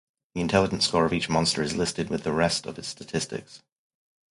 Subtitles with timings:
[0.33, 3.61] The Intelligence score of each monster is listed with the rest of its statistics.